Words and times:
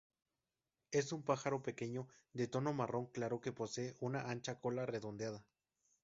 Es 0.89 1.13
un 1.13 1.21
pájaro 1.21 1.61
pequeño 1.61 2.07
de 2.33 2.47
tono 2.47 2.73
marrón 2.73 3.05
claro 3.11 3.39
que 3.39 3.51
posee 3.51 3.95
una 3.99 4.31
ancha 4.31 4.59
cola 4.59 4.87
redondeada. 4.87 5.45